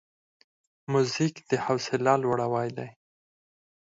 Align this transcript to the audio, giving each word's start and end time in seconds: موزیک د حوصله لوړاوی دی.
موزیک 0.91 1.35
د 1.49 1.51
حوصله 1.65 2.11
لوړاوی 2.23 2.69
دی. 2.77 2.89